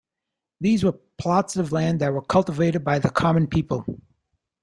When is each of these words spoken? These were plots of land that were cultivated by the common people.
These 0.59 0.83
were 0.83 0.97
plots 1.19 1.57
of 1.57 1.71
land 1.71 2.01
that 2.01 2.11
were 2.11 2.23
cultivated 2.23 2.83
by 2.83 2.97
the 2.97 3.11
common 3.11 3.45
people. 3.45 3.85